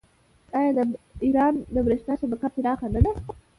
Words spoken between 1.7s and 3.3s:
بریښنا شبکه پراخه نه ده؟